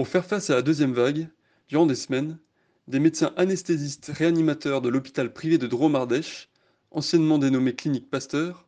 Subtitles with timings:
[0.00, 1.28] Pour faire face à la deuxième vague,
[1.68, 2.38] durant des semaines,
[2.88, 6.48] des médecins anesthésistes réanimateurs de l'hôpital privé de Dromardèche,
[6.90, 8.66] anciennement dénommé Clinique Pasteur,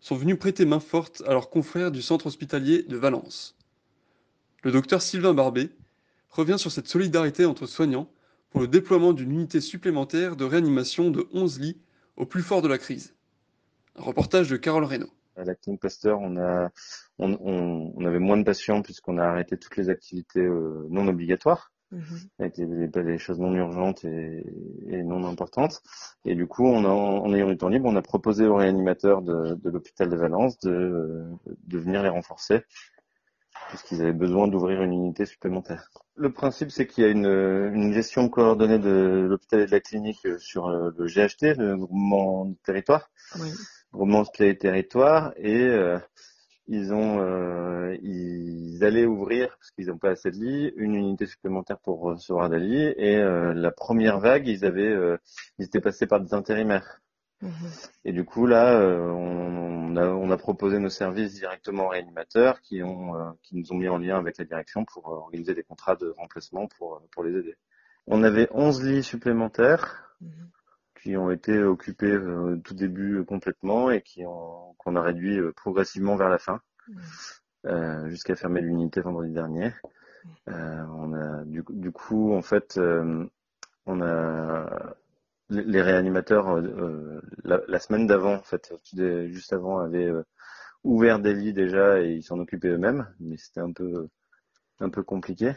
[0.00, 3.58] sont venus prêter main forte à leurs confrères du centre hospitalier de Valence.
[4.62, 5.68] Le docteur Sylvain Barbet
[6.30, 8.10] revient sur cette solidarité entre soignants
[8.48, 11.76] pour le déploiement d'une unité supplémentaire de réanimation de 11 lits
[12.16, 13.14] au plus fort de la crise.
[13.96, 15.12] Un reportage de Carole Reynaud.
[15.40, 16.70] À la clinique Pasteur, on, a,
[17.18, 21.08] on, on, on avait moins de patients puisqu'on a arrêté toutes les activités euh, non
[21.08, 21.72] obligatoires,
[22.38, 24.44] avec les, les- les choses non urgentes et,
[24.88, 25.82] et non importantes.
[26.24, 29.22] Et du coup, on a, en ayant du temps libre, on a proposé aux réanimateurs
[29.22, 31.24] de, de l'hôpital de Valence de,
[31.66, 32.62] de venir les renforcer
[33.68, 35.90] puisqu'ils avaient besoin d'ouvrir une unité supplémentaire.
[36.16, 39.80] Le principe, c'est qu'il y a une, une gestion coordonnée de l'hôpital et de la
[39.80, 43.10] clinique sur euh, le GHT, le groupement de territoire
[43.92, 45.98] groupement hospitalier territoire et euh,
[46.68, 51.26] ils ont euh, ils allaient ouvrir parce qu'ils n'ont pas assez de lits une unité
[51.26, 55.16] supplémentaire pour recevoir des lits et euh, la première vague ils avaient euh,
[55.58, 57.00] ils étaient passés par des intérimaires.
[58.04, 62.60] Et du coup là euh, on, a on a proposé nos services directement aux réanimateurs
[62.60, 65.64] qui ont euh, qui nous ont mis en lien avec la direction pour organiser des
[65.64, 67.56] contrats de remplacement pour pour les aider.
[68.06, 70.16] On avait 11 lits supplémentaires
[71.02, 75.02] qui ont été occupés euh, au tout début euh, complètement et qui ont qu'on a
[75.02, 76.60] réduit euh, progressivement vers la fin
[77.66, 79.72] euh, jusqu'à fermer l'unité vendredi dernier.
[80.48, 83.26] Euh, on a du, du coup en fait euh,
[83.86, 84.94] on a
[85.48, 88.72] les, réanimateurs euh, la, la semaine d'avant en fait
[89.28, 90.22] juste avant avaient euh,
[90.84, 94.08] ouvert des lits déjà et ils s'en occupaient eux-mêmes mais c'était un peu
[94.80, 95.52] un peu compliqué.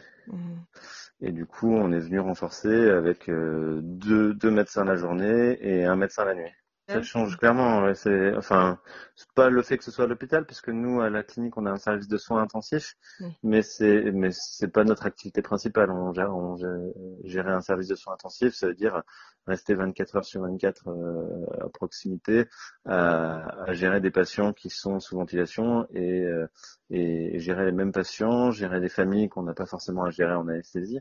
[1.20, 5.84] Et du coup, on est venu renforcer avec euh, deux, deux médecins la journée et
[5.84, 6.52] un médecin la nuit.
[6.86, 7.82] Ça change clairement.
[7.84, 8.78] ouais, c'est, enfin,
[9.16, 11.64] c'est pas le fait que ce soit à l'hôpital, puisque nous, à la clinique, on
[11.66, 12.94] a un service de soins intensifs,
[13.42, 15.90] mais c'est, mais c'est pas notre activité principale.
[15.90, 16.76] On gère, on gère,
[17.24, 19.02] gérer un service de soins intensifs, ça veut dire
[19.46, 22.46] rester 24 heures sur 24 euh, à proximité,
[22.84, 26.46] à, à gérer des patients qui sont sous ventilation et, euh,
[26.90, 30.48] et gérer les mêmes patients, gérer des familles qu'on n'a pas forcément à gérer en
[30.48, 31.00] anesthésie,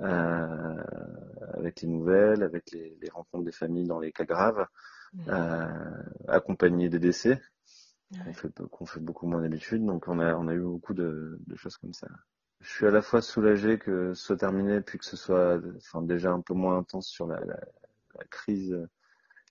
[0.00, 0.76] euh,
[1.54, 4.66] avec les nouvelles, avec les, les rencontres des familles dans les cas graves,
[5.28, 7.40] euh, accompagner des décès,
[8.70, 11.76] qu'on fait, beaucoup moins d'habitude, donc on a, on a eu beaucoup de, de choses
[11.78, 12.08] comme ça.
[12.60, 16.02] Je suis à la fois soulagé que ce soit terminé, puis que ce soit enfin,
[16.02, 17.58] déjà un peu moins intense sur la, la,
[18.18, 18.76] la crise,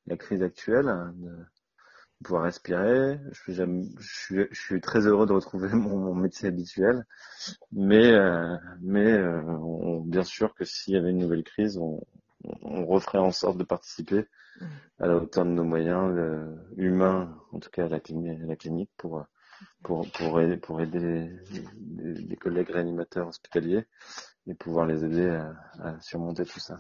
[0.08, 3.20] la crise actuelle, hein, de pouvoir respirer.
[3.32, 3.52] Je
[4.00, 7.06] je suis, je suis très heureux de retrouver mon, mon métier habituel,
[7.72, 12.02] mais, euh, mais euh, on- bien sûr que s'il y avait une nouvelle crise, on,
[12.44, 14.26] on referait en sorte de participer
[15.00, 16.14] à la hauteur de nos moyens
[16.78, 19.26] humains, en tout cas à la clinique, à la clinique pour,
[19.84, 21.32] pour, pour aider, pour aider les,
[21.98, 23.86] les- les collègues réanimateurs hospitaliers
[24.48, 26.80] et pouvoir les aider à, à surmonter tout ça.